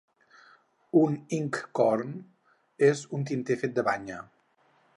Un 1.01 1.17
inkhorn 1.39 2.15
és 2.89 3.05
un 3.19 3.27
tinter 3.33 3.59
fet 3.65 3.77
de 3.77 3.85
banya. 3.91 4.19